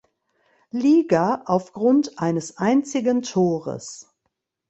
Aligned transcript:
Liga 0.71 1.43
aufgrund 1.45 2.17
eines 2.17 2.57
einzigen 2.57 3.21
Tores. 3.21 4.11